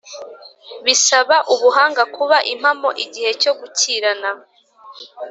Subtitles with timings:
[0.85, 4.29] bisaba ubuhanga kuba impamo, igihe cyo gukirana